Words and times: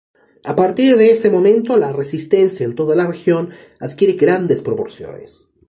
A 0.43 0.53
partir 0.61 0.91
de 0.97 1.11
ese 1.11 1.29
momento, 1.29 1.77
la 1.77 1.91
resistencia 1.93 2.65
en 2.65 2.73
toda 2.73 2.95
la 2.95 3.05
región 3.05 3.51
adquiere 3.79 4.13
grandes 4.13 4.63
proporciones. 4.63 5.49